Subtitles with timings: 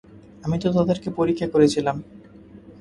[0.43, 1.97] আমি তো তাদেরকে পরীক্ষা করেছিলাম।